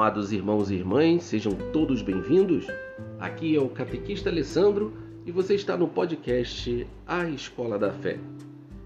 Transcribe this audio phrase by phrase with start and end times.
[0.00, 2.66] Amados irmãos e irmãs, sejam todos bem-vindos.
[3.18, 4.94] Aqui é o catequista Alessandro
[5.26, 8.18] e você está no podcast A Escola da Fé.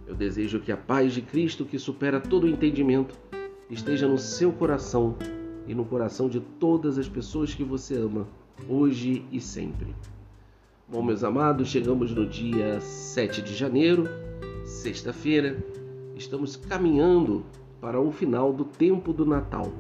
[0.09, 3.17] Eu desejo que a paz de Cristo, que supera todo o entendimento,
[3.71, 5.15] esteja no seu coração
[5.69, 8.27] e no coração de todas as pessoas que você ama,
[8.69, 9.95] hoje e sempre.
[10.89, 14.09] Bom, meus amados, chegamos no dia 7 de janeiro,
[14.65, 15.65] sexta-feira.
[16.17, 17.47] Estamos caminhando
[17.81, 19.73] para o final do tempo do Natal.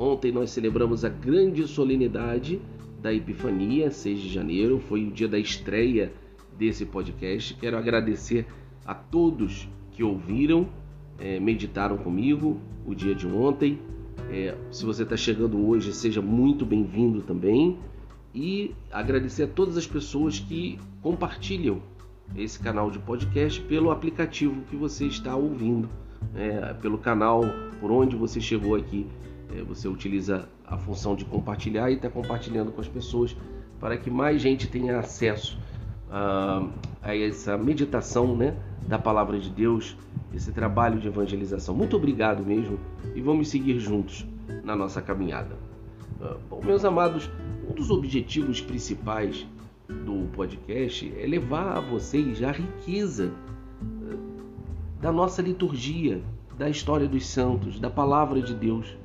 [0.00, 2.58] Ontem nós celebramos a grande solenidade
[3.02, 6.10] da Epifania, 6 de janeiro, foi o dia da estreia
[6.56, 7.52] desse podcast.
[7.52, 8.46] Quero agradecer
[8.82, 10.66] a todos que ouviram,
[11.18, 13.78] é, meditaram comigo o dia de ontem.
[14.30, 17.78] É, se você está chegando hoje, seja muito bem-vindo também.
[18.34, 21.82] E agradecer a todas as pessoas que compartilham
[22.34, 25.90] esse canal de podcast pelo aplicativo que você está ouvindo,
[26.34, 27.42] é, pelo canal
[27.78, 29.06] por onde você chegou aqui.
[29.54, 33.36] É, você utiliza a função de compartilhar e está compartilhando com as pessoas
[33.80, 35.58] para que mais gente tenha acesso
[36.10, 36.66] a,
[37.02, 38.56] a essa meditação né,
[38.86, 39.96] da palavra de Deus,
[40.34, 41.74] esse trabalho de evangelização.
[41.74, 42.78] Muito obrigado mesmo
[43.14, 44.26] e vamos seguir juntos
[44.62, 45.56] na nossa caminhada.
[46.20, 47.30] Ah, bom, meus amados,
[47.68, 49.46] um dos objetivos principais
[49.88, 53.32] do podcast é levar a vocês a riqueza
[53.82, 54.16] eh,
[55.00, 56.22] da nossa liturgia,
[56.56, 58.96] da história dos santos, da palavra de Deus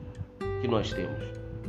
[0.65, 1.23] que nós temos.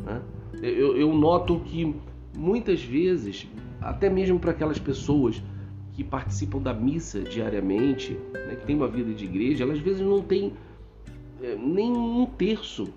[0.05, 0.23] Né?
[0.63, 1.95] Eu, eu noto que
[2.37, 3.47] muitas vezes,
[3.81, 5.43] até mesmo para aquelas pessoas
[5.93, 10.01] que participam da missa diariamente, né, que têm uma vida de igreja, elas às vezes
[10.01, 10.53] não têm
[11.43, 12.89] é, nem um terço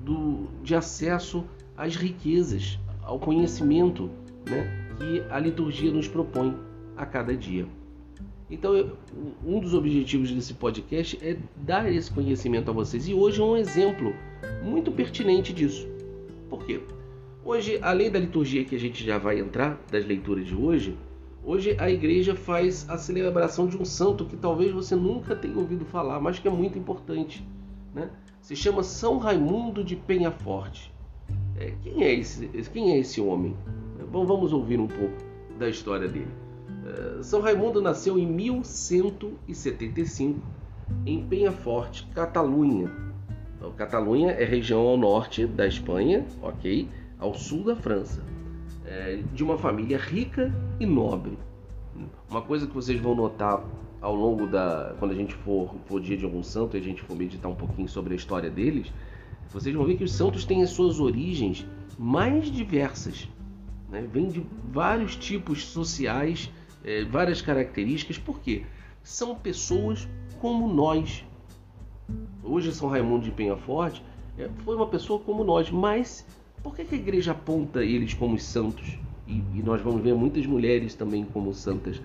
[0.00, 1.44] do, de acesso
[1.76, 4.10] às riquezas, ao conhecimento
[4.48, 6.56] né, que a liturgia nos propõe
[6.96, 7.66] a cada dia.
[8.50, 8.96] Então, eu,
[9.44, 13.06] um dos objetivos desse podcast é dar esse conhecimento a vocês.
[13.06, 14.14] E hoje é um exemplo
[14.62, 15.86] muito pertinente disso.
[16.48, 16.80] Por quê?
[17.44, 20.96] Hoje, além da liturgia que a gente já vai entrar, das leituras de hoje,
[21.44, 25.84] hoje a igreja faz a celebração de um santo que talvez você nunca tenha ouvido
[25.84, 27.46] falar, mas que é muito importante.
[27.94, 28.10] Né?
[28.40, 30.92] Se chama São Raimundo de Penhaforte.
[31.56, 33.54] É, quem, é esse, quem é esse homem?
[34.10, 35.16] Bom, vamos ouvir um pouco
[35.58, 36.47] da história dele.
[36.84, 40.40] É, São Raimundo nasceu em 1175
[41.04, 42.90] em Penhaforte, Catalunha.
[43.56, 46.88] Então, Catalunha é região ao norte da Espanha, ok?
[47.18, 48.22] Ao sul da França.
[48.86, 51.36] É, de uma família rica e nobre.
[52.30, 53.62] Uma coisa que vocês vão notar
[54.00, 54.94] ao longo da.
[54.98, 57.54] quando a gente for, for dia de algum santo e a gente for meditar um
[57.54, 58.92] pouquinho sobre a história deles,
[59.50, 61.66] vocês vão ver que os santos têm as suas origens
[61.98, 63.28] mais diversas.
[63.90, 64.06] Né?
[64.12, 66.50] Vem de vários tipos sociais,
[66.84, 68.64] é, várias características, porque
[69.02, 70.08] são pessoas
[70.40, 71.24] como nós.
[72.42, 74.02] Hoje São Raimundo de Penhaforte
[74.38, 76.24] é, foi uma pessoa como nós, mas
[76.62, 78.98] por que, que a igreja aponta eles como santos?
[79.26, 82.00] E, e, nós vamos ver muitas mulheres também como santas,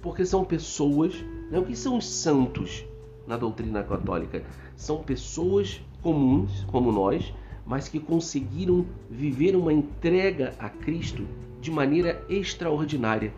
[0.00, 1.14] porque são pessoas.
[1.50, 1.58] Né?
[1.58, 2.84] O que são os santos
[3.26, 4.44] na doutrina católica?
[4.76, 7.32] São pessoas comuns, como nós,
[7.66, 11.26] mas que conseguiram viver uma entrega a Cristo
[11.60, 13.32] de maneira extraordinária.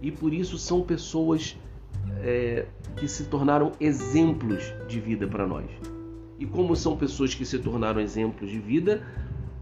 [0.00, 1.56] E por isso são pessoas
[2.22, 2.66] é,
[2.96, 5.66] que se tornaram exemplos de vida para nós.
[6.38, 9.02] E como são pessoas que se tornaram exemplos de vida,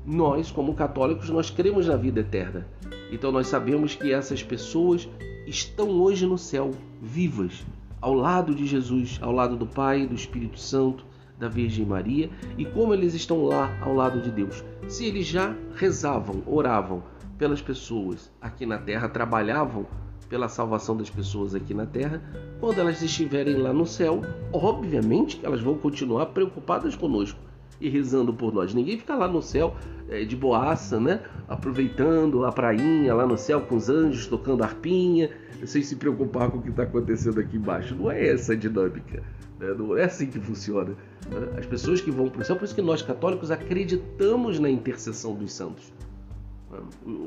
[0.04, 2.66] nós, como católicos, nós cremos na vida eterna.
[3.10, 5.08] Então nós sabemos que essas pessoas
[5.46, 6.70] estão hoje no céu,
[7.00, 7.64] vivas,
[8.00, 11.04] ao lado de Jesus, ao lado do Pai, do Espírito Santo,
[11.38, 14.64] da Virgem Maria e como eles estão lá ao lado de Deus.
[14.88, 17.02] Se eles já rezavam, oravam
[17.36, 19.86] pelas pessoas aqui na terra, trabalhavam
[20.32, 22.22] pela salvação das pessoas aqui na terra,
[22.58, 27.38] quando elas estiverem lá no céu, obviamente que elas vão continuar preocupadas conosco
[27.78, 28.72] e rezando por nós.
[28.72, 29.76] Ninguém fica lá no céu
[30.08, 31.20] é, de boaça, né?
[31.46, 35.28] Aproveitando a prainha lá no céu com os anjos tocando arpinha,
[35.66, 37.94] sem se preocupar com o que está acontecendo aqui embaixo.
[37.94, 39.22] Não é essa a dinâmica.
[39.60, 39.74] Né?
[39.76, 40.96] Não é assim que funciona.
[41.30, 41.58] Né?
[41.58, 45.34] As pessoas que vão para o céu, por isso que nós católicos acreditamos na intercessão
[45.34, 45.92] dos santos.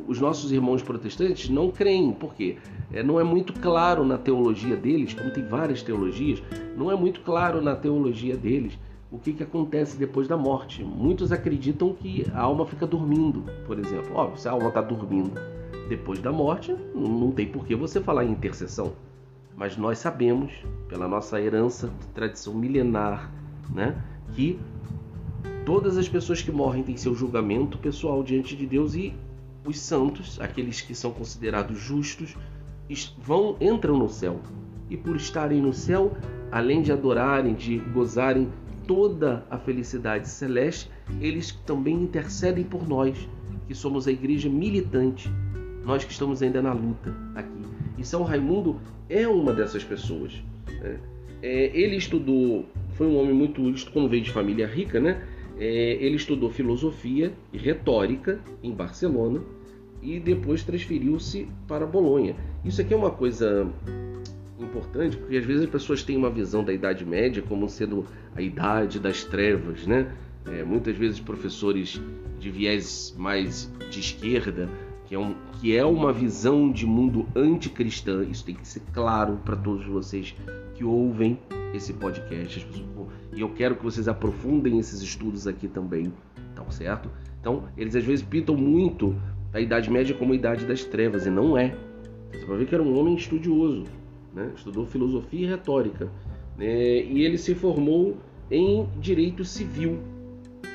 [0.08, 2.58] Os nossos irmãos protestantes não creem, porque
[2.92, 6.42] é, não é muito claro na teologia deles, como tem várias teologias,
[6.76, 8.78] não é muito claro na teologia deles
[9.12, 10.84] o que, que acontece depois da morte.
[10.84, 14.16] Muitos acreditam que a alma fica dormindo, por exemplo.
[14.16, 15.40] Óbvio, se a alma está dormindo
[15.88, 18.94] depois da morte, não tem por que você falar em intercessão.
[19.56, 20.52] Mas nós sabemos,
[20.90, 23.32] pela nossa herança, tradição milenar,
[23.74, 23.96] né,
[24.34, 24.60] que
[25.66, 29.14] todas as pessoas que morrem têm seu julgamento pessoal diante de Deus e
[29.66, 32.36] os santos, aqueles que são considerados justos,
[33.18, 34.40] vão entram no céu.
[34.90, 36.16] E por estarem no céu,
[36.52, 38.50] além de adorarem, de gozarem
[38.88, 40.90] toda a felicidade celeste,
[41.20, 43.28] eles também intercedem por nós,
[43.68, 45.30] que somos a igreja militante,
[45.84, 47.66] nós que estamos ainda na luta aqui.
[47.98, 48.80] E São Raimundo
[49.10, 50.34] é uma dessas pessoas.
[50.68, 51.00] Né?
[51.42, 53.62] É, ele estudou, foi um homem muito,
[53.92, 55.22] como veio de família rica, né?
[55.58, 59.42] É, ele estudou filosofia e retórica em Barcelona
[60.02, 62.36] e depois transferiu-se para Bolonha.
[62.64, 63.68] Isso aqui é uma coisa
[64.60, 68.06] importante porque às vezes as pessoas têm uma visão da Idade Média como sendo
[68.36, 70.12] a idade das trevas, né?
[70.46, 72.00] É, muitas vezes professores
[72.40, 74.70] de viés mais de esquerda,
[75.06, 79.40] que é, um, que é uma visão de mundo anticristã, isso tem que ser claro
[79.44, 80.36] para todos vocês
[80.76, 81.40] que ouvem
[81.74, 82.66] esse podcast.
[83.36, 86.12] E eu quero que vocês aprofundem esses estudos aqui também,
[86.56, 87.10] tá certo?
[87.40, 89.16] Então, eles às vezes pintam muito
[89.54, 91.76] a Idade Média como a Idade das Trevas, e não é.
[92.32, 93.84] Você vai ver que era um homem estudioso,
[94.34, 94.52] né?
[94.56, 96.10] estudou filosofia e retórica,
[96.58, 97.04] né?
[97.04, 98.18] e ele se formou
[98.50, 100.00] em direito civil,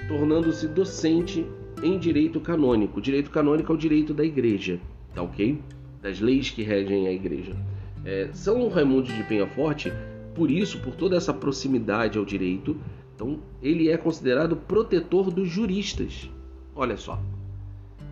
[0.07, 1.47] tornando-se docente
[1.83, 2.99] em direito canônico.
[2.99, 4.79] O direito canônico é o direito da igreja,
[5.15, 5.59] tá ok?
[6.03, 7.57] Das leis que regem a igreja.
[8.05, 9.93] É, São Raimundo de Penhaforte,
[10.35, 12.77] por isso, por toda essa proximidade ao direito,
[13.15, 16.31] então ele é considerado protetor dos juristas.
[16.75, 17.21] Olha só.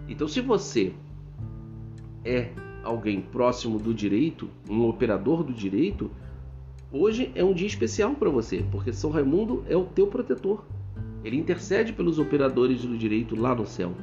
[0.09, 0.93] Então, se você
[2.25, 2.51] é
[2.83, 6.11] alguém próximo do direito, um operador do direito,
[6.91, 10.65] hoje é um dia especial para você, porque São Raimundo é o teu protetor.
[11.25, 13.95] Ele intercede pelos operadores do direito lá no céu.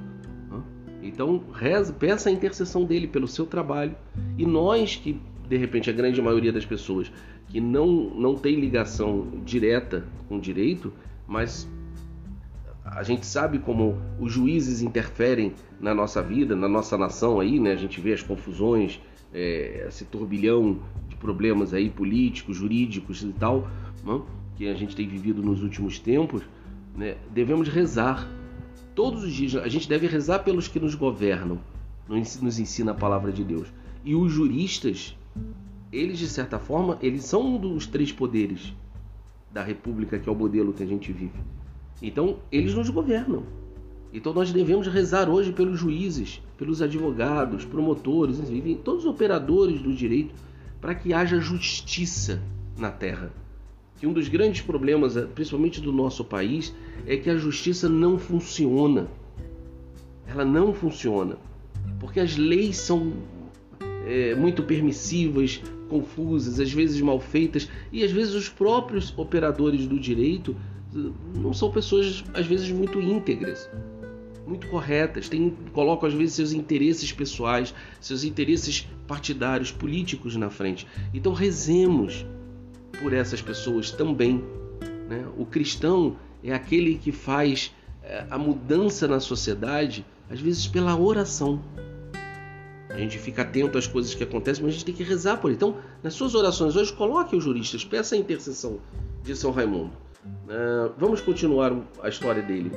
[1.06, 3.96] Então, reza, peça a intercessão dele pelo seu trabalho.
[4.40, 7.12] E nós que, de repente, a grande maioria das pessoas
[7.48, 10.92] que não, não tem ligação direta com o direito,
[11.28, 11.68] mas
[12.84, 17.72] a gente sabe como os juízes interferem na nossa vida, na nossa nação aí, né?
[17.72, 19.00] A gente vê as confusões,
[19.34, 23.68] é, esse turbilhão de problemas aí políticos, jurídicos e tal,
[24.04, 24.22] né?
[24.56, 26.44] que a gente tem vivido nos últimos tempos,
[26.96, 27.18] né?
[27.34, 28.28] Devemos rezar
[28.94, 29.56] todos os dias.
[29.56, 31.60] A gente deve rezar pelos que nos governam,
[32.08, 33.68] nos ensina a palavra de Deus.
[34.04, 35.18] E os juristas,
[35.92, 38.74] eles de certa forma, eles são um dos três poderes
[39.52, 41.40] da República, que é o modelo que a gente vive.
[42.02, 43.44] Então, eles nos governam.
[44.14, 49.94] Então, nós devemos rezar hoje pelos juízes, pelos advogados, promotores, enfim, todos os operadores do
[49.94, 50.34] direito,
[50.82, 52.42] para que haja justiça
[52.78, 53.32] na terra.
[53.98, 56.76] Que um dos grandes problemas, principalmente do nosso país,
[57.08, 59.08] é que a justiça não funciona.
[60.28, 61.38] Ela não funciona.
[62.00, 63.14] Porque as leis são
[64.06, 70.00] é, muito permissivas, confusas, às vezes mal feitas, e às vezes os próprios operadores do
[70.00, 70.56] direito
[71.36, 73.70] não são pessoas às vezes muito íntegras,
[74.48, 80.88] muito corretas, tem, colocam às vezes seus interesses pessoais, seus interesses partidários, políticos na frente.
[81.14, 82.26] Então rezemos
[83.02, 84.44] por essas pessoas também.
[85.10, 85.26] Né?
[85.38, 87.74] O cristão é aquele que faz
[88.04, 91.62] é, a mudança na sociedade, às vezes pela oração.
[92.96, 95.50] A gente fica atento às coisas que acontecem, mas a gente tem que rezar por
[95.50, 95.58] ele.
[95.58, 98.80] Então, nas suas orações hoje, coloque os juristas, peça a intercessão
[99.22, 99.92] de São Raimundo.
[100.26, 102.72] Uh, vamos continuar a história dele.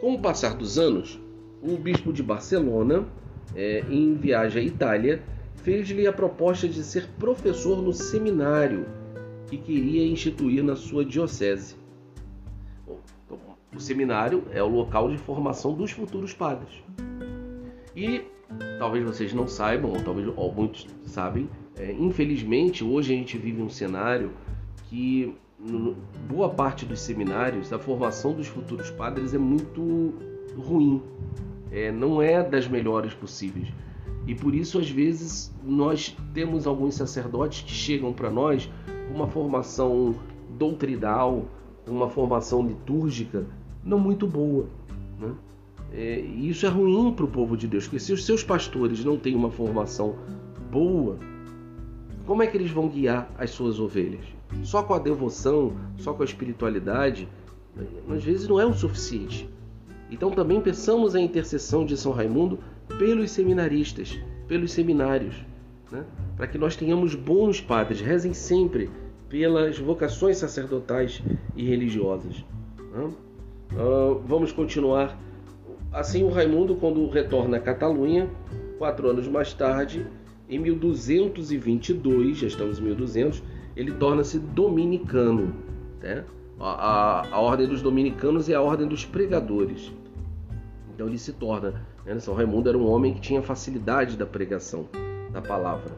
[0.00, 1.20] Com o passar dos anos,
[1.62, 3.06] o bispo de Barcelona,
[3.54, 5.22] é, em viagem à Itália,
[5.56, 8.86] fez-lhe a proposta de ser professor no seminário
[9.48, 11.76] que queria instituir na sua diocese.
[13.26, 13.38] Então,
[13.76, 16.72] o seminário é o local de formação dos futuros padres.
[17.94, 18.22] E
[18.78, 23.62] talvez vocês não saibam, ou talvez ou muitos sabem, é, infelizmente hoje a gente vive
[23.62, 24.32] um cenário
[24.88, 25.34] que
[26.28, 30.14] boa parte dos seminários, a formação dos futuros padres é muito
[30.56, 31.02] ruim,
[31.70, 33.68] é, não é das melhores possíveis.
[34.26, 38.70] E por isso, às vezes, nós temos alguns sacerdotes que chegam para nós
[39.08, 40.14] com uma formação
[40.58, 41.46] doutrinal,
[41.86, 43.46] uma formação litúrgica
[43.82, 44.66] não muito boa.
[45.92, 49.04] É, e isso é ruim para o povo de Deus, porque se os seus pastores
[49.04, 50.16] não têm uma formação
[50.70, 51.18] boa,
[52.26, 54.24] como é que eles vão guiar as suas ovelhas?
[54.62, 57.28] Só com a devoção, só com a espiritualidade,
[58.08, 59.48] às vezes não é o suficiente.
[60.10, 62.58] Então também peçamos a intercessão de São Raimundo
[62.98, 65.34] pelos seminaristas, pelos seminários,
[65.90, 66.04] né?
[66.36, 68.00] para que nós tenhamos bons padres.
[68.00, 68.90] Rezem sempre
[69.28, 71.22] pelas vocações sacerdotais
[71.54, 72.44] e religiosas.
[72.92, 73.10] Né?
[73.72, 75.18] Uh, vamos continuar.
[75.92, 78.28] Assim, o Raimundo, quando retorna à Catalunha,
[78.78, 80.06] quatro anos mais tarde,
[80.48, 83.42] em 1222, já estamos em 1200,
[83.74, 85.54] ele torna-se dominicano.
[86.00, 86.24] Né?
[86.60, 89.92] A, a, a, ordem dos dominicanos é a ordem dos pregadores.
[90.94, 91.82] Então ele se torna.
[92.04, 92.18] Né?
[92.18, 94.88] São Raimundo era um homem que tinha facilidade da pregação
[95.32, 95.92] da palavra.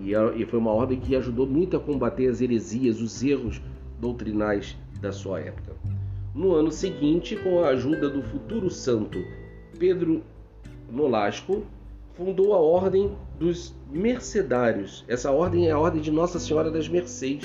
[0.00, 3.60] E, e foi uma ordem que ajudou muito a combater as heresias, os erros
[4.00, 5.73] doutrinais da sua época.
[6.34, 9.24] No ano seguinte, com a ajuda do futuro santo
[9.78, 10.20] Pedro
[10.90, 11.64] Nolasco,
[12.14, 15.04] fundou a Ordem dos Mercedários.
[15.06, 17.44] Essa ordem é a Ordem de Nossa Senhora das Mercês,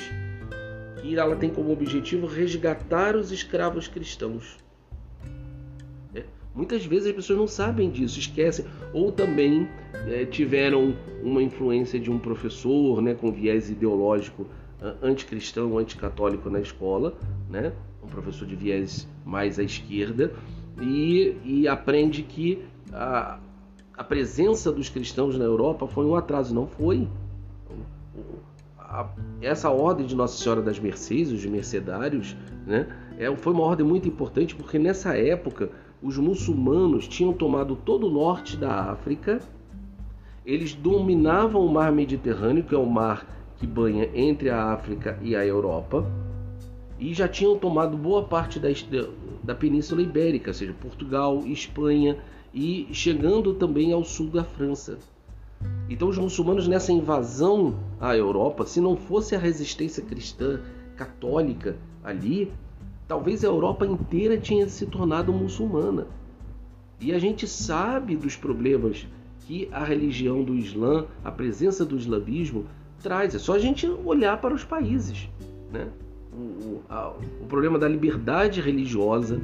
[0.99, 4.57] que ela tem como objetivo resgatar os escravos cristãos.
[6.15, 6.23] É,
[6.55, 9.69] muitas vezes as pessoas não sabem disso, esquecem, ou também
[10.07, 14.47] é, tiveram uma influência de um professor né, com viés ideológico
[15.01, 17.13] anticristão, anticatólico na escola,
[17.49, 17.73] né?
[18.03, 20.33] Um professor de viés mais à esquerda,
[20.81, 23.39] e, e aprende que a,
[23.97, 26.53] a presença dos cristãos na Europa foi um atraso.
[26.53, 27.07] Não foi.
[29.41, 32.87] Essa ordem de Nossa Senhora das Mercês, os mercedários, né,
[33.17, 35.69] é, foi uma ordem muito importante porque nessa época
[36.01, 39.41] os muçulmanos tinham tomado todo o norte da África,
[40.45, 43.27] eles dominavam o mar Mediterrâneo, que é o mar
[43.57, 46.09] que banha entre a África e a Europa,
[46.99, 48.67] e já tinham tomado boa parte da,
[49.43, 52.17] da Península Ibérica, ou seja, Portugal, Espanha
[52.53, 54.97] e chegando também ao sul da França.
[55.89, 60.61] Então, os muçulmanos nessa invasão à Europa, se não fosse a resistência cristã
[60.95, 62.51] católica ali,
[63.07, 66.07] talvez a Europa inteira tinha se tornado muçulmana.
[66.99, 69.07] E a gente sabe dos problemas
[69.41, 72.65] que a religião do Islã, a presença do islamismo
[73.01, 73.33] traz.
[73.33, 75.29] É só a gente olhar para os países.
[75.71, 75.87] Né?
[76.39, 77.09] O, a,
[77.41, 79.41] o problema da liberdade religiosa.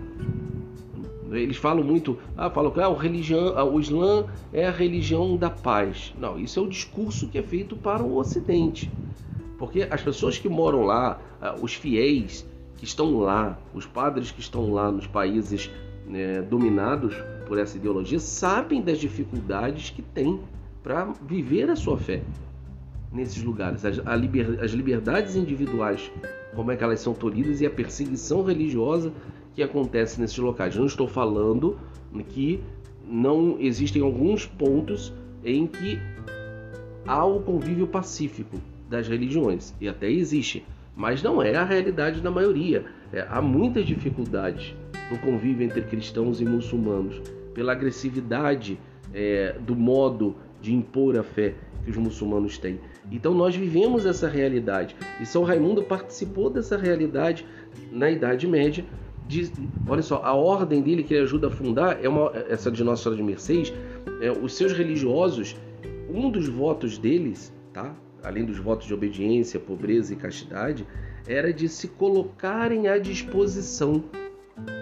[1.31, 5.35] Eles falam muito, ah, falam que ah, o, religião, ah, o Islã é a religião
[5.35, 6.13] da paz.
[6.17, 8.89] Não, isso é o discurso que é feito para o Ocidente.
[9.57, 12.45] Porque as pessoas que moram lá, ah, os fiéis
[12.77, 15.69] que estão lá, os padres que estão lá nos países
[16.07, 17.15] né, dominados
[17.47, 20.39] por essa ideologia, sabem das dificuldades que tem
[20.83, 22.21] para viver a sua fé
[23.11, 23.83] nesses lugares.
[23.85, 26.11] As, liber, as liberdades individuais,
[26.55, 29.12] como é que elas são tolhidas e a perseguição religiosa
[29.53, 30.75] que acontece nesses locais.
[30.75, 31.77] não estou falando
[32.29, 32.59] que
[33.07, 36.00] não existem alguns pontos em que
[37.05, 38.57] há o convívio pacífico
[38.89, 42.85] das religiões e até existe, mas não é a realidade da maioria.
[43.13, 44.74] É, há muitas dificuldades
[45.12, 47.21] no convívio entre cristãos e muçulmanos
[47.53, 48.79] pela agressividade
[49.13, 50.35] é, do modo
[50.65, 51.53] de impor a fé
[51.84, 52.79] que os muçulmanos têm.
[53.12, 57.45] Então nós vivemos essa realidade e São Raimundo participou dessa realidade
[57.91, 58.84] na Idade Média.
[59.88, 63.03] Olha só, a ordem dele que ele ajuda a fundar é uma, essa de Nossa
[63.03, 63.74] Senhora de Mercês.
[64.22, 65.55] É, os seus religiosos,
[66.10, 67.95] um dos votos deles, tá?
[68.24, 70.86] além dos votos de obediência, pobreza e castidade,
[71.27, 74.03] era de se colocarem à disposição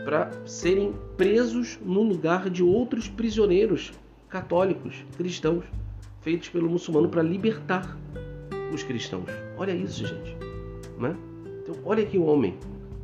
[0.06, 3.92] para serem presos no lugar de outros prisioneiros
[4.34, 5.64] católicos, cristãos
[6.22, 7.96] feitos pelo muçulmano para libertar
[8.74, 9.30] os cristãos.
[9.56, 10.36] Olha isso, gente.
[10.98, 11.16] Né?
[11.62, 12.56] Então, olha o homem.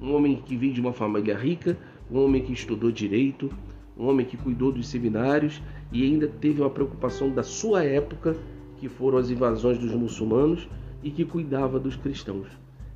[0.01, 1.77] Um homem que veio de uma família rica,
[2.09, 3.48] um homem que estudou direito,
[3.95, 8.36] um homem que cuidou dos seminários e ainda teve uma preocupação da sua época,
[8.77, 10.67] que foram as invasões dos muçulmanos,
[11.03, 12.48] e que cuidava dos cristãos.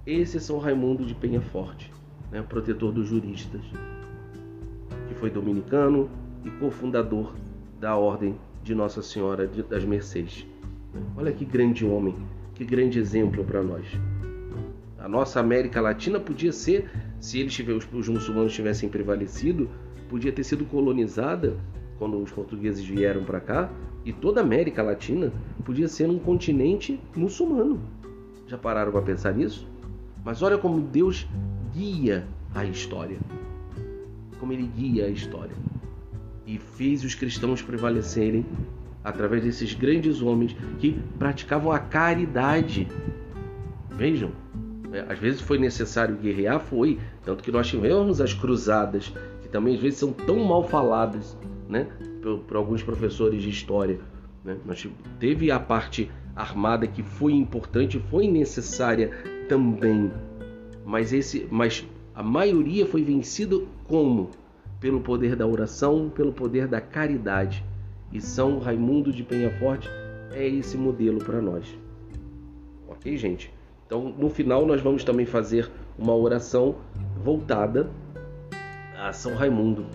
[0.08, 1.92] Esse é São Raimundo de Penha Forte,
[2.32, 3.62] né, protetor dos juristas,
[5.08, 6.10] que foi dominicano
[6.44, 7.32] e cofundador
[7.84, 10.48] da Ordem de Nossa Senhora das Mercês.
[11.18, 12.16] Olha que grande homem,
[12.56, 13.86] que grande exemplo para nós.
[14.98, 19.70] A nossa América Latina podia ser, se eles tivessem, os muçulmanos tivessem prevalecido,
[20.08, 21.58] podia ter sido colonizada
[22.00, 23.70] quando os portugueses vieram para cá,
[24.06, 25.34] e toda a América Latina
[25.66, 27.82] podia ser um continente muçulmano.
[28.48, 29.68] Já pararam para pensar nisso?
[30.24, 31.28] Mas olha como Deus
[31.74, 32.25] guia
[32.56, 33.18] a história.
[34.40, 35.73] Como ele guia a história
[36.46, 38.46] e fez os cristãos prevalecerem
[39.04, 42.88] através desses grandes homens que praticavam a caridade.
[43.92, 44.32] Vejam,
[44.92, 49.76] é, às vezes foi necessário guerrear, foi, tanto que nós tivemos as cruzadas, que também
[49.76, 51.88] às vezes são tão mal faladas, né,
[52.22, 54.00] por, por alguns professores de história.
[54.44, 54.58] Né?
[55.20, 59.12] Teve a parte armada que foi importante, foi necessária
[59.48, 60.12] também,
[60.86, 64.30] mas esse, mas a maioria foi vencido como
[64.84, 67.63] pelo poder da oração, pelo poder da caridade.
[68.12, 69.90] E São Raimundo de Penhaforte
[70.34, 71.74] é esse modelo para nós.
[72.90, 73.50] Ok, gente?
[73.86, 76.75] Então, no final, nós vamos também fazer uma oração
[77.24, 77.90] voltada
[79.00, 79.86] a São Raimundo,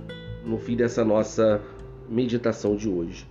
[0.43, 1.61] no fim dessa nossa
[2.09, 3.29] meditação de hoje.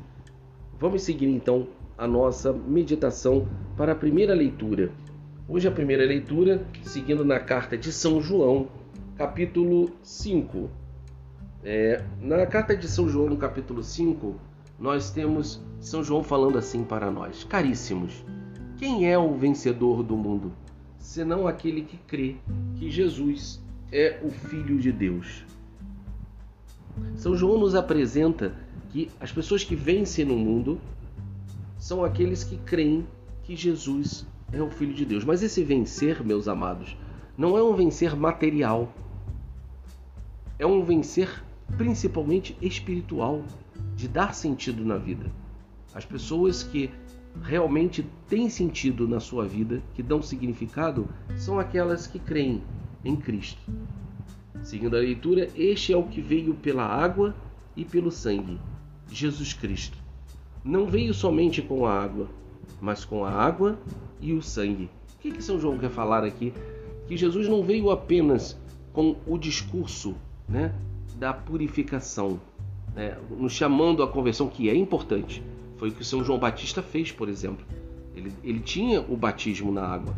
[0.80, 1.66] Vamos seguir então
[1.98, 4.92] a nossa meditação para a primeira leitura.
[5.50, 8.68] Hoje, a primeira leitura, seguindo na carta de São João,
[9.16, 10.70] capítulo 5.
[11.70, 14.40] É, na carta de São João, no capítulo 5,
[14.80, 18.24] nós temos São João falando assim para nós: Caríssimos,
[18.78, 20.54] quem é o vencedor do mundo?
[20.98, 22.38] Senão aquele que crê
[22.78, 25.44] que Jesus é o Filho de Deus?
[27.18, 28.56] São João nos apresenta
[28.88, 30.80] que as pessoas que vencem no mundo
[31.78, 33.06] são aqueles que creem
[33.44, 35.26] que Jesus é o Filho de Deus.
[35.26, 36.96] Mas esse vencer, meus amados,
[37.38, 38.90] não é um vencer material,
[40.58, 41.46] é um vencer
[41.76, 43.44] principalmente espiritual,
[43.96, 45.26] de dar sentido na vida.
[45.94, 46.90] As pessoas que
[47.42, 52.64] realmente têm sentido na sua vida, que dão significado, são aquelas que creem
[53.04, 53.60] em Cristo.
[54.64, 57.36] Seguindo a leitura, este é o que veio pela água
[57.76, 58.60] e pelo sangue,
[59.10, 59.98] Jesus Cristo.
[60.64, 62.28] Não veio somente com a água,
[62.82, 63.80] mas com a água
[64.20, 64.90] e o sangue.
[65.16, 66.54] O que, que São João quer falar aqui?
[67.08, 68.60] Que Jesus não veio apenas
[68.92, 70.16] com o discurso
[70.48, 70.74] né,
[71.18, 72.40] da purificação,
[72.96, 75.44] né, nos chamando à conversão, que é importante.
[75.78, 77.66] Foi o que São João Batista fez, por exemplo.
[78.16, 80.16] Ele, ele tinha o batismo na água,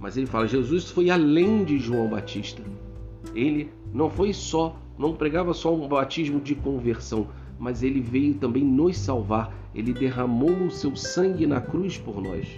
[0.00, 2.62] mas ele fala: Jesus foi além de João Batista.
[3.34, 8.64] Ele não foi só, não pregava só um batismo de conversão, mas ele veio também
[8.64, 9.54] nos salvar.
[9.74, 12.48] Ele derramou o seu sangue na cruz por nós.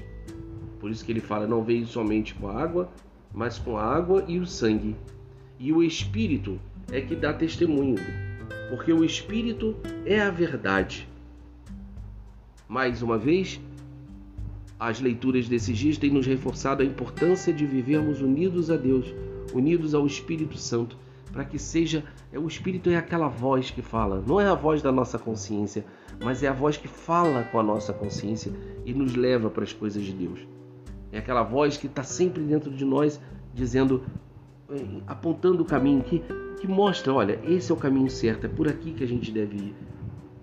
[0.79, 2.89] Por isso que ele fala: não veio somente com a água,
[3.33, 4.95] mas com a água e o sangue.
[5.59, 6.59] E o Espírito
[6.91, 7.97] é que dá testemunho,
[8.71, 11.09] porque o Espírito é a verdade.
[12.69, 13.61] Mais uma vez,
[14.79, 19.13] as leituras desses dias têm nos reforçado a importância de vivermos unidos a Deus,
[19.53, 20.97] unidos ao Espírito Santo,
[21.33, 22.05] para que seja.
[22.33, 25.85] É, o Espírito é aquela voz que fala, não é a voz da nossa consciência,
[26.23, 28.53] mas é a voz que fala com a nossa consciência
[28.85, 30.41] e nos leva para as coisas de Deus.
[31.11, 33.21] É aquela voz que está sempre dentro de nós,
[33.55, 34.05] dizendo,
[34.71, 36.23] eh, apontando o caminho, que,
[36.59, 39.57] que mostra: olha, esse é o caminho certo, é por aqui que a gente deve
[39.57, 39.75] ir.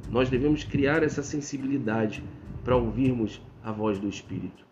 [0.10, 2.24] Nós devemos criar essa sensibilidade
[2.63, 4.65] para ouvirmos a voz do Espírito.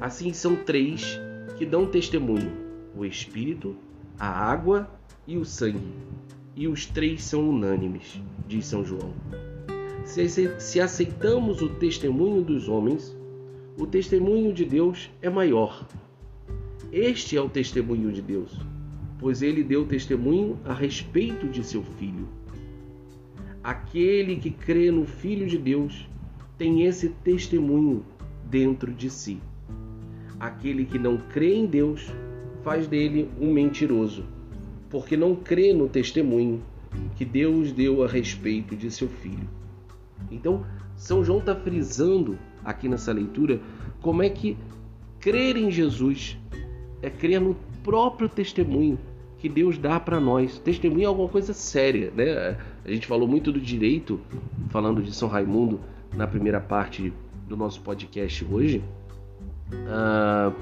[0.00, 1.20] Assim são três
[1.56, 2.52] que dão testemunho:
[2.96, 3.76] o Espírito,
[4.18, 4.90] a água
[5.26, 5.92] e o sangue.
[6.56, 9.14] E os três são unânimes, diz São João.
[10.04, 13.16] Se aceitamos o testemunho dos homens,
[13.78, 15.86] o testemunho de Deus é maior.
[16.92, 18.58] Este é o testemunho de Deus,
[19.20, 22.26] pois ele deu testemunho a respeito de seu filho.
[23.62, 26.08] Aquele que crê no Filho de Deus
[26.56, 28.02] tem esse testemunho
[28.46, 29.38] dentro de si.
[30.40, 32.10] Aquele que não crê em Deus
[32.62, 34.24] faz dele um mentiroso,
[34.88, 36.62] porque não crê no testemunho
[37.14, 39.48] que Deus deu a respeito de seu filho.
[40.30, 40.64] Então,
[40.96, 43.60] São João está frisando aqui nessa leitura
[44.00, 44.56] como é que
[45.18, 46.38] crer em Jesus
[47.02, 48.98] é crer no próprio testemunho
[49.40, 50.58] que Deus dá para nós.
[50.58, 52.58] Testemunho é alguma coisa séria, né?
[52.84, 54.20] A gente falou muito do direito,
[54.68, 55.80] falando de São Raimundo
[56.14, 57.12] na primeira parte
[57.48, 58.84] do nosso podcast hoje.
[59.88, 60.52] Ah,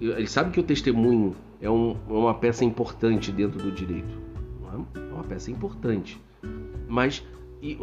[0.00, 4.18] ele sabe que o testemunho é, um, é uma peça importante dentro do direito.
[4.94, 4.98] É?
[4.98, 6.20] é uma peça importante.
[6.86, 7.24] Mas
[7.62, 7.78] e,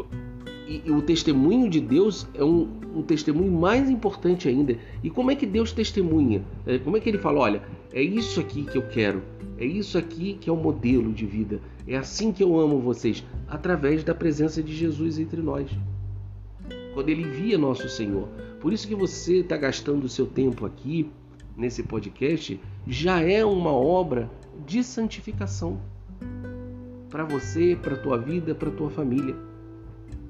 [0.68, 4.78] e, e o testemunho de Deus é um, um, testemunho mais importante ainda.
[5.04, 6.44] E como é que Deus testemunha?
[6.68, 9.24] É, como é que ele fala: olha, é isso aqui que eu quero,
[9.62, 13.24] é isso aqui que é o modelo de vida, é assim que eu amo vocês,
[13.48, 15.70] através da presença de Jesus entre nós.
[16.94, 18.28] Quando ele via nosso Senhor.
[18.60, 21.10] Por isso que você está gastando o seu tempo aqui,
[21.56, 24.30] nesse podcast, já é uma obra
[24.66, 25.80] de santificação
[27.10, 29.36] para você, para a tua vida, para a tua família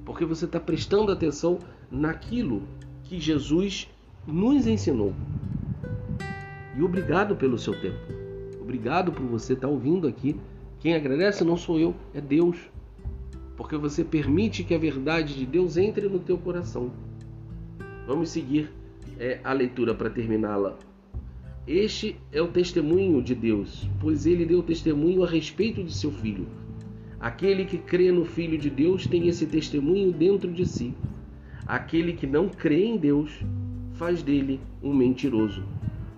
[0.05, 2.63] porque você está prestando atenção naquilo
[3.03, 3.89] que Jesus
[4.27, 5.13] nos ensinou.
[6.75, 8.20] E obrigado pelo seu tempo.
[8.71, 10.33] Obrigado por você estar tá ouvindo aqui.
[10.79, 12.57] Quem agradece não sou eu, é Deus.
[13.57, 16.89] Porque você permite que a verdade de Deus entre no teu coração.
[18.07, 18.71] Vamos seguir
[19.19, 20.77] é, a leitura para terminá-la.
[21.67, 26.47] Este é o testemunho de Deus, pois ele deu testemunho a respeito de seu filho.
[27.19, 30.93] Aquele que crê no Filho de Deus tem esse testemunho dentro de si.
[31.67, 33.37] Aquele que não crê em Deus
[33.95, 35.61] faz dele um mentiroso,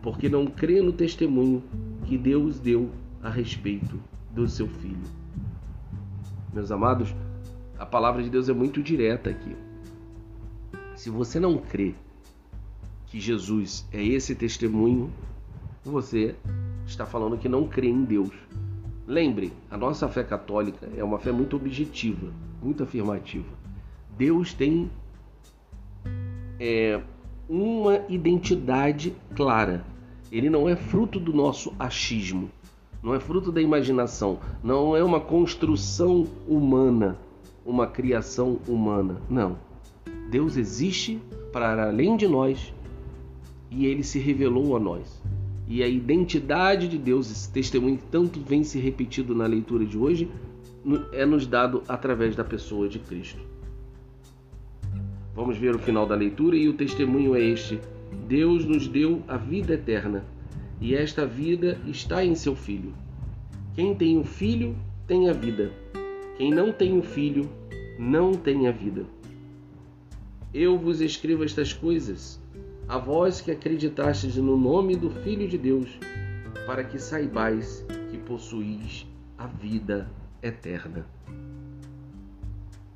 [0.04, 1.64] porque não crê no testemunho
[2.04, 2.90] que Deus deu
[3.22, 4.00] a respeito
[4.32, 5.04] do seu filho.
[6.54, 7.14] Meus amados,
[7.80, 9.56] a palavra de Deus é muito direta aqui.
[10.96, 11.96] Se você não crê
[13.08, 15.12] que Jesus é esse testemunho,
[15.84, 16.36] você
[16.86, 18.32] está falando que não crê em Deus.
[19.06, 23.48] Lembre, a nossa fé católica é uma fé muito objetiva, muito afirmativa.
[24.18, 24.90] Deus tem
[26.60, 27.02] é,
[27.50, 29.84] uma identidade clara.
[30.34, 32.50] Ele não é fruto do nosso achismo,
[33.04, 37.20] não é fruto da imaginação, não é uma construção humana,
[37.64, 39.22] uma criação humana.
[39.30, 39.56] Não.
[40.32, 42.74] Deus existe para além de nós
[43.70, 45.22] e ele se revelou a nós.
[45.68, 50.00] E a identidade de Deus, esse testemunho que tanto vem se repetido na leitura de
[50.00, 50.32] hoje,
[51.12, 53.40] é nos dado através da pessoa de Cristo.
[55.36, 57.80] Vamos ver o final da leitura e o testemunho é este:
[58.28, 60.26] Deus nos deu a vida eterna,
[60.80, 62.94] e esta vida está em seu Filho.
[63.74, 64.76] Quem tem o Filho
[65.08, 65.72] tem a vida.
[66.38, 67.50] Quem não tem o Filho
[67.98, 69.06] não tem a vida.
[70.54, 72.40] Eu vos escrevo estas coisas,
[72.88, 75.90] a vós que acreditastes no nome do Filho de Deus,
[76.66, 80.10] para que saibais que possuís a vida
[80.42, 81.06] eterna.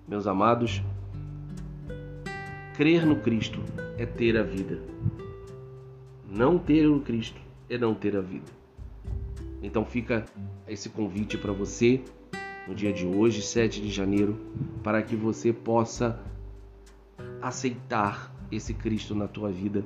[0.08, 0.82] Meus amados,
[2.76, 3.60] crer no Cristo
[3.98, 4.80] é ter a vida.
[6.30, 8.52] Não ter o Cristo é não ter a vida.
[9.62, 10.26] Então fica
[10.68, 12.02] esse convite para você
[12.68, 14.38] no dia de hoje, 7 de janeiro,
[14.84, 16.20] para que você possa
[17.42, 19.84] aceitar esse Cristo na tua vida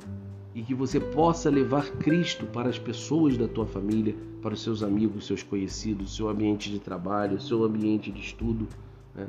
[0.54, 4.84] e que você possa levar Cristo para as pessoas da tua família, para os seus
[4.84, 8.68] amigos, seus conhecidos, seu ambiente de trabalho, seu ambiente de estudo.
[9.16, 9.28] Né?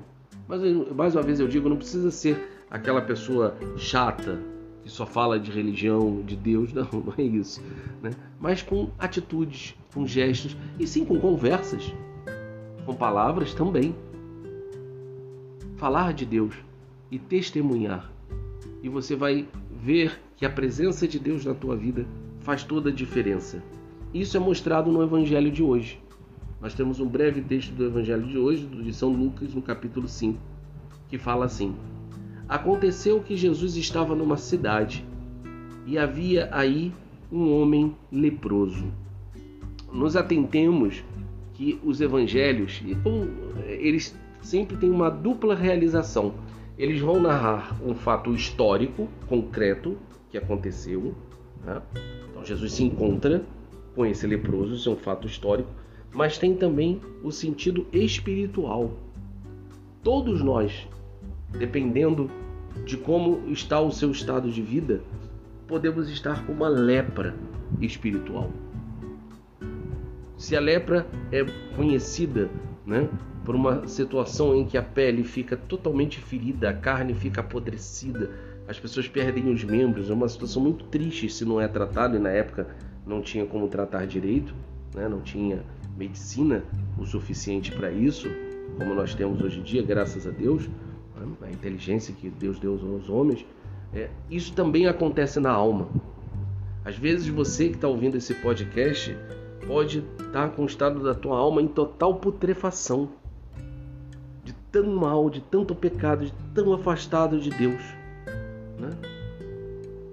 [0.49, 0.61] Mas
[0.95, 4.43] mais uma vez eu digo, não precisa ser aquela pessoa chata
[4.83, 7.63] que só fala de religião, de Deus, não, não é isso.
[8.03, 8.11] Né?
[8.41, 11.93] Mas com atitudes, com gestos e sim com conversas,
[12.85, 13.95] com palavras também.
[15.77, 16.55] Falar de Deus
[17.11, 18.11] e testemunhar.
[18.83, 22.07] E você vai ver que a presença de Deus na tua vida
[22.41, 23.63] faz toda a diferença.
[24.13, 26.01] Isso é mostrado no Evangelho de hoje.
[26.61, 30.39] Nós temos um breve texto do Evangelho de hoje, de São Lucas, no capítulo 5,
[31.09, 31.75] que fala assim:
[32.53, 35.03] Aconteceu que Jesus estava numa cidade
[35.87, 36.93] e havia aí
[37.33, 38.93] um homem leproso.
[39.91, 41.03] Nos atentemos
[41.55, 42.83] que os evangelhos,
[43.67, 46.35] eles sempre têm uma dupla realização.
[46.77, 49.97] Eles vão narrar um fato histórico, concreto,
[50.29, 51.15] que aconteceu.
[51.65, 51.81] Né?
[52.31, 53.47] Então Jesus se encontra
[53.95, 55.71] com esse leproso, isso é um fato histórico,
[56.13, 58.91] mas tem também o sentido espiritual.
[60.03, 60.87] Todos nós,
[61.59, 62.31] dependendo
[62.85, 65.01] de como está o seu estado de vida,
[65.67, 67.35] podemos estar com uma lepra
[67.81, 68.51] espiritual.
[70.37, 71.45] Se a lepra é
[71.77, 72.51] conhecida
[72.85, 73.09] né,
[73.45, 78.31] por uma situação em que a pele fica totalmente ferida, a carne fica apodrecida,
[78.67, 82.19] as pessoas perdem os membros, é uma situação muito triste se não é tratado, e
[82.19, 82.67] na época
[83.07, 84.55] não tinha como tratar direito,
[84.95, 85.63] né, não tinha
[85.97, 86.63] medicina
[86.99, 88.29] o suficiente para isso,
[88.79, 90.69] como nós temos hoje em dia, graças a Deus
[91.53, 93.45] inteligência que Deus deu aos homens,
[93.95, 95.89] é, isso também acontece na alma.
[96.85, 99.17] Às vezes você que está ouvindo esse podcast
[99.67, 103.11] pode estar tá com o estado da tua alma em total putrefação,
[104.43, 107.81] de tão mal, de tanto pecado, de tão afastado de Deus.
[108.79, 108.91] Né?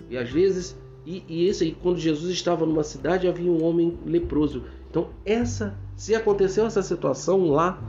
[0.09, 3.97] E às vezes, e, e esse aí, quando Jesus estava numa cidade, havia um homem
[4.05, 4.63] leproso.
[4.89, 7.81] Então, essa, se aconteceu essa situação lá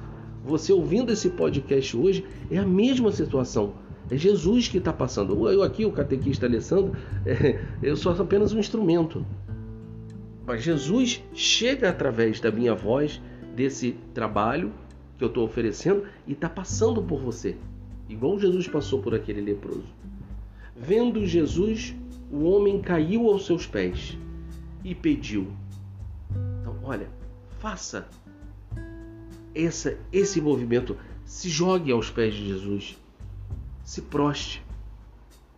[0.44, 3.74] você ouvindo esse podcast hoje é a mesma situação.
[4.10, 5.48] É Jesus que está passando.
[5.48, 9.24] Eu aqui, o catequista Alessandro, é, eu sou apenas um instrumento.
[10.46, 13.20] Mas Jesus chega através da minha voz,
[13.54, 14.72] desse trabalho
[15.16, 17.56] que eu estou oferecendo, e está passando por você.
[18.08, 19.86] Igual Jesus passou por aquele leproso.
[20.74, 21.94] Vendo Jesus,
[22.32, 24.18] o homem caiu aos seus pés
[24.82, 25.48] e pediu.
[26.60, 27.08] Então, olha,
[27.58, 28.08] faça
[29.54, 30.96] essa, esse movimento.
[31.24, 32.98] Se jogue aos pés de Jesus.
[33.84, 34.62] Se proste.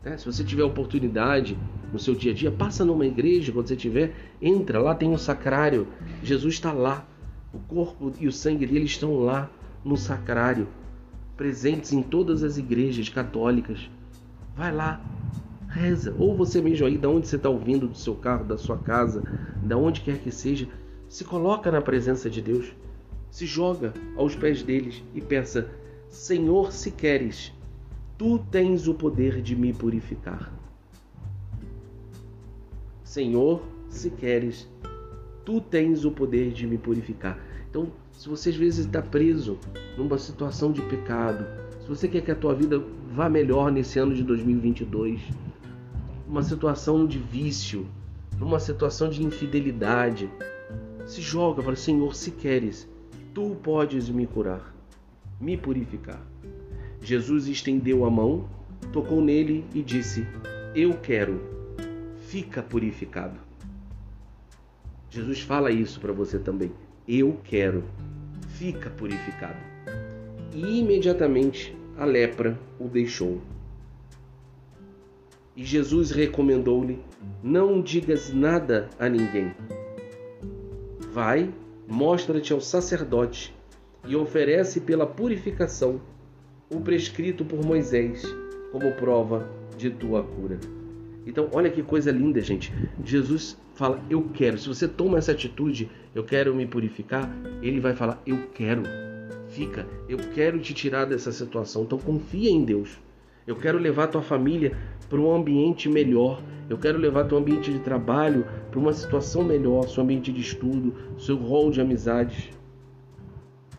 [0.02, 0.16] Né?
[0.16, 1.56] Se você tiver oportunidade
[1.92, 5.18] no seu dia a dia, passa numa igreja, quando você tiver, entra, lá tem um
[5.18, 5.86] sacrário.
[6.22, 7.06] Jesus está lá.
[7.52, 9.50] O corpo e o sangue dele estão lá
[9.84, 10.68] no sacrário,
[11.36, 13.90] presentes em todas as igrejas católicas.
[14.56, 15.04] Vai lá,
[15.68, 16.14] reza.
[16.18, 19.22] Ou você mesmo aí, da onde você está ouvindo, do seu carro, da sua casa,
[19.62, 20.66] da onde quer que seja,
[21.08, 22.72] se coloca na presença de Deus
[23.32, 25.68] se joga aos pés deles e peça:
[26.08, 27.50] Senhor, se queres,
[28.18, 30.52] tu tens o poder de me purificar.
[33.02, 34.68] Senhor, se queres,
[35.46, 37.42] tu tens o poder de me purificar.
[37.70, 39.58] Então, se você às vezes está preso
[39.96, 41.46] numa situação de pecado,
[41.80, 45.22] se você quer que a tua vida vá melhor nesse ano de 2022,
[46.28, 47.86] uma situação de vício,
[48.38, 50.30] numa situação de infidelidade,
[51.06, 52.91] se joga, fala, Senhor, se queres,
[53.34, 54.74] Tu podes me curar,
[55.40, 56.20] me purificar.
[57.00, 58.48] Jesus estendeu a mão,
[58.92, 60.26] tocou nele e disse:
[60.74, 61.40] Eu quero,
[62.28, 63.38] fica purificado.
[65.08, 66.72] Jesus fala isso para você também.
[67.08, 67.84] Eu quero,
[68.48, 69.58] fica purificado.
[70.54, 73.40] E imediatamente a lepra o deixou.
[75.56, 76.98] E Jesus recomendou-lhe:
[77.42, 79.54] Não digas nada a ninguém,
[81.12, 81.52] Vai,
[81.92, 83.54] mostra-te ao sacerdote
[84.08, 86.00] e oferece pela purificação
[86.70, 88.24] o prescrito por Moisés
[88.72, 90.58] como prova de tua cura.
[91.26, 92.72] Então, olha que coisa linda, gente.
[93.04, 94.56] Jesus fala: Eu quero.
[94.56, 98.84] Se você toma essa atitude, eu quero me purificar, ele vai falar: Eu quero.
[99.48, 101.82] Fica, eu quero te tirar dessa situação.
[101.82, 102.98] Então, confia em Deus.
[103.46, 104.76] Eu quero levar tua família
[105.08, 106.40] para um ambiente melhor.
[106.70, 110.94] Eu quero levar teu ambiente de trabalho para uma situação melhor, seu ambiente de estudo,
[111.18, 112.50] seu rol de amizades.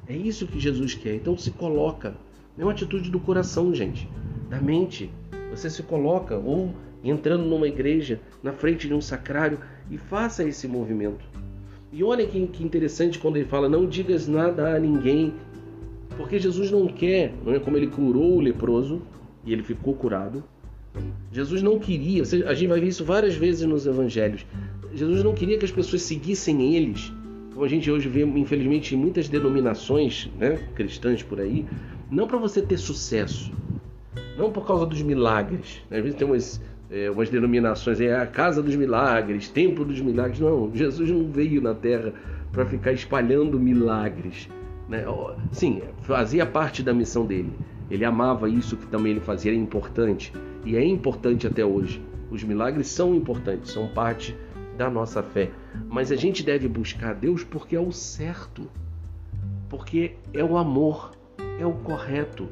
[0.07, 1.15] É isso que Jesus quer.
[1.15, 2.13] Então se coloca.
[2.57, 4.07] É uma atitude do coração, gente,
[4.49, 5.09] da mente.
[5.49, 6.73] Você se coloca ou
[7.03, 11.25] entrando numa igreja, na frente de um sacrário e faça esse movimento.
[11.91, 15.33] E olha que, que interessante quando ele fala: não digas nada a ninguém,
[16.17, 19.01] porque Jesus não quer, não é como ele curou o leproso
[19.45, 20.43] e ele ficou curado.
[21.31, 24.45] Jesus não queria, a gente vai ver isso várias vezes nos evangelhos.
[24.93, 27.11] Jesus não queria que as pessoas seguissem eles,
[27.53, 31.65] como a gente hoje vê, infelizmente, em muitas denominações né, cristãs por aí,
[32.11, 33.51] não para você ter sucesso,
[34.37, 35.81] não por causa dos milagres.
[35.89, 40.39] Às vezes tem umas, é, umas denominações, é a casa dos milagres, templo dos milagres.
[40.39, 42.13] Não, Jesus não veio na terra
[42.51, 44.47] para ficar espalhando milagres.
[44.87, 45.05] Né?
[45.51, 47.51] Sim, fazia parte da missão dele.
[47.89, 50.33] Ele amava isso que também ele fazia, era importante
[50.65, 52.01] e é importante até hoje.
[52.31, 54.35] Os milagres são importantes, são parte
[54.77, 55.51] da nossa fé.
[55.89, 58.69] Mas a gente deve buscar Deus porque é o certo,
[59.69, 61.11] porque é o amor,
[61.59, 62.47] é o correto,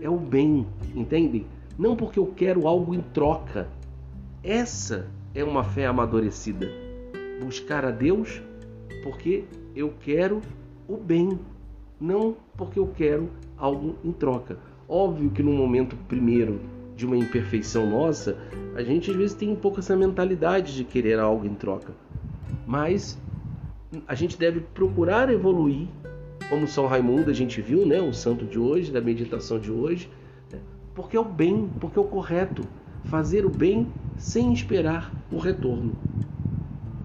[0.00, 1.46] é o bem, entende?
[1.78, 3.68] Não porque eu quero algo em troca.
[4.42, 6.68] Essa é uma fé amadurecida.
[7.40, 8.42] Buscar a Deus
[9.02, 10.40] porque eu quero
[10.86, 11.38] o bem,
[12.00, 13.30] não porque eu quero
[13.62, 14.58] algo em troca.
[14.88, 16.60] Óbvio que no momento primeiro
[16.96, 18.36] de uma imperfeição nossa,
[18.74, 21.92] a gente às vezes tem um pouco essa mentalidade de querer algo em troca.
[22.66, 23.16] Mas
[24.08, 25.86] a gente deve procurar evoluir,
[26.50, 30.10] como São Raimundo a gente viu, né, o santo de hoje, da meditação de hoje,
[30.52, 30.58] né,
[30.92, 32.64] porque é o bem, porque é o correto,
[33.04, 35.92] fazer o bem sem esperar o retorno.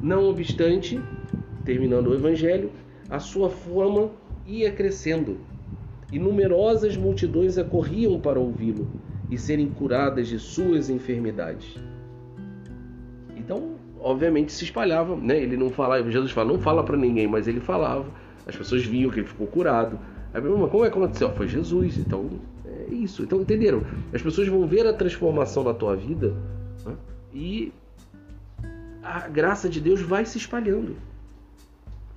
[0.01, 0.99] Não obstante,
[1.63, 2.71] terminando o evangelho,
[3.09, 4.09] a sua fama
[4.45, 5.37] ia crescendo
[6.11, 8.87] e numerosas multidões acorriam para ouvi-lo
[9.29, 11.75] e serem curadas de suas enfermidades.
[13.35, 15.41] Então, obviamente se espalhava, né?
[15.41, 18.05] Ele não falava, Jesus fala, não fala para ninguém, mas ele falava.
[18.45, 19.99] As pessoas viam que ele ficou curado.
[20.33, 21.31] Aí, como é que aconteceu?
[21.33, 21.97] Foi Jesus.
[21.97, 22.29] Então,
[22.65, 23.23] é isso.
[23.23, 23.83] Então, entenderam?
[24.13, 26.33] As pessoas vão ver a transformação na tua vida
[26.85, 26.95] né?
[27.33, 27.73] e
[29.03, 30.95] a graça de Deus vai se espalhando.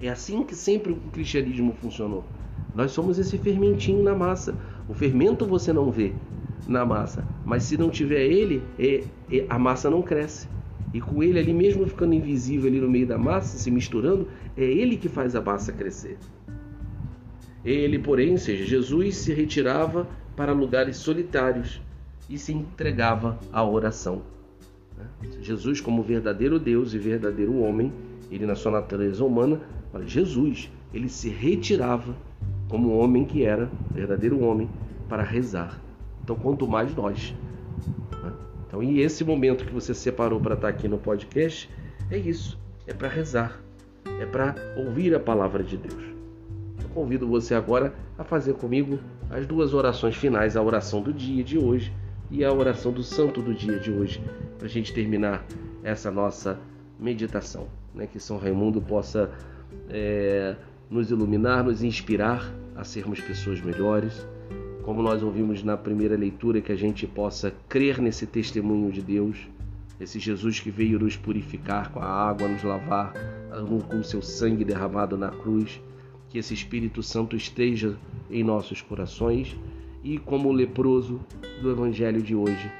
[0.00, 2.24] É assim que sempre o cristianismo funcionou.
[2.74, 4.54] Nós somos esse fermentinho na massa.
[4.88, 6.12] O fermento você não vê,
[6.68, 7.26] na massa.
[7.44, 10.48] Mas se não tiver ele, é, é, a massa não cresce.
[10.92, 14.64] E com ele ali mesmo ficando invisível ali no meio da massa, se misturando, é
[14.64, 16.18] ele que faz a massa crescer.
[17.64, 21.80] Ele, porém, seja, Jesus se retirava para lugares solitários
[22.28, 24.22] e se entregava à oração.
[25.40, 27.92] Jesus, como verdadeiro Deus e verdadeiro homem,
[28.30, 29.60] ele na sua natureza humana,
[30.06, 32.16] Jesus, ele se retirava
[32.70, 34.70] como homem que era, verdadeiro homem,
[35.08, 35.80] para rezar.
[36.22, 37.34] Então, quanto mais nós.
[38.22, 38.32] Né?
[38.66, 41.68] Então, e esse momento que você separou para estar aqui no podcast
[42.08, 43.60] é isso: é para rezar,
[44.20, 46.02] é para ouvir a palavra de Deus.
[46.80, 51.42] Eu convido você agora a fazer comigo as duas orações finais: a oração do dia
[51.42, 51.92] de hoje
[52.30, 54.22] e a oração do santo do dia de hoje,
[54.56, 55.44] para a gente terminar
[55.82, 56.56] essa nossa
[56.98, 57.66] meditação.
[57.92, 58.06] Né?
[58.06, 59.28] Que São Raimundo possa
[59.88, 60.54] é,
[60.90, 64.26] nos iluminar, nos inspirar a sermos pessoas melhores
[64.82, 69.36] como nós ouvimos na primeira leitura, que a gente possa crer nesse testemunho de Deus,
[70.00, 73.12] esse Jesus que veio nos purificar com a água, nos lavar
[73.88, 75.80] com seu sangue derramado na cruz,
[76.28, 77.96] que esse Espírito Santo esteja
[78.30, 79.56] em nossos corações
[80.02, 81.20] e, como o leproso
[81.60, 82.70] do Evangelho de hoje,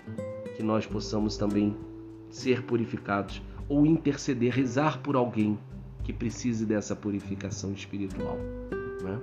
[0.57, 1.77] que nós possamos também
[2.31, 5.59] ser purificados ou interceder, rezar por alguém
[6.11, 8.37] que precise dessa purificação espiritual.
[9.01, 9.21] Né?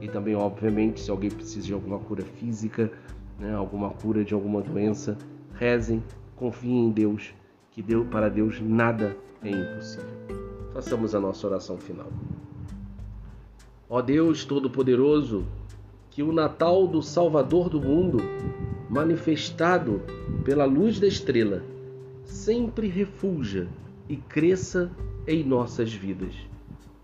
[0.00, 2.90] E também, obviamente, se alguém precisa de alguma cura física,
[3.38, 5.18] né, alguma cura de alguma doença,
[5.54, 6.02] rezem,
[6.36, 7.34] confiem em Deus,
[7.72, 10.08] que deu para Deus nada é impossível.
[10.72, 12.06] Façamos a nossa oração final.
[13.88, 15.44] Ó Deus Todo-Poderoso,
[16.10, 18.18] que o Natal do Salvador do mundo,
[18.88, 20.00] manifestado
[20.44, 21.62] pela luz da estrela,
[22.24, 23.66] sempre refulja
[24.08, 24.90] e cresça
[25.26, 26.34] em nossas vidas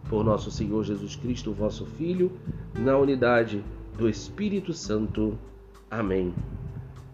[0.08, 2.32] por nosso Senhor Jesus Cristo, vosso Filho,
[2.78, 3.62] na unidade
[3.96, 5.38] do Espírito Santo.
[5.90, 6.32] Amém.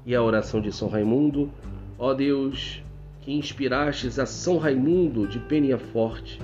[0.04, 1.50] E a oração de São Raimundo,
[1.98, 2.82] ó Deus,
[3.20, 5.40] que inspirastes a São Raimundo de
[5.92, 6.38] Forte,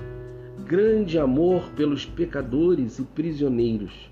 [0.64, 4.10] grande amor pelos pecadores e prisioneiros.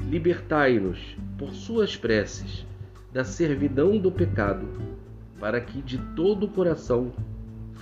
[0.00, 2.66] Libertai-nos, por suas preces,
[3.12, 4.66] da servidão do pecado,
[5.40, 7.12] para que de todo o coração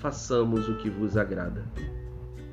[0.05, 1.64] façamos o que vos agrada.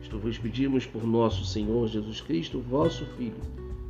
[0.01, 3.41] Isto vos pedimos por nosso Senhor Jesus Cristo, vosso Filho,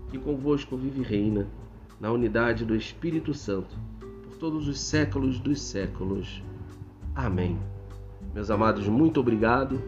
[0.10, 1.46] que convosco vive e reina,
[2.00, 6.42] na unidade do Espírito Santo, por todos os séculos dos séculos.
[7.14, 7.56] Amém.
[8.34, 9.80] Meus amados, muito obrigado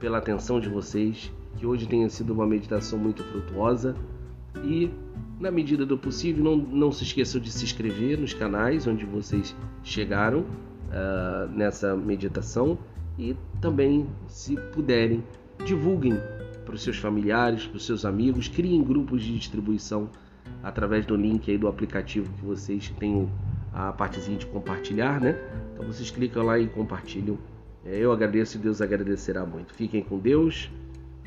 [0.00, 3.94] pela atenção de vocês, que hoje tenha sido uma meditação muito frutuosa
[4.64, 4.90] e,
[5.38, 9.54] na medida do possível, não, não se esqueçam de se inscrever nos canais onde vocês
[9.82, 12.78] chegaram uh, nessa meditação
[13.18, 15.22] e também, se puderem,
[15.64, 16.14] divulguem
[16.64, 20.08] para os seus familiares, para os seus amigos, criem grupos de distribuição
[20.62, 23.28] através do link aí do aplicativo que vocês têm
[23.72, 25.38] a partezinha de compartilhar, né?
[25.72, 27.38] Então vocês clicam lá e compartilham.
[27.84, 29.74] É, eu agradeço e Deus agradecerá muito.
[29.74, 30.70] Fiquem com Deus,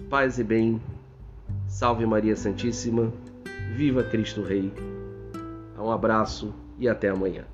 [0.09, 0.81] paz e bem.
[1.67, 3.13] Salve Maria Santíssima.
[3.75, 4.71] Viva Cristo Rei.
[5.77, 7.45] Um abraço e até amanhã.